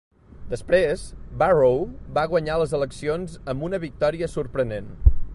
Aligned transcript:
Després, 0.51 1.01
Barrow 1.41 1.77
va 2.17 2.23
guanyar 2.31 2.55
les 2.61 2.73
eleccions 2.77 3.35
amb 3.53 3.67
una 3.69 3.81
victòria 3.85 4.31
sorprenent. 4.37 4.89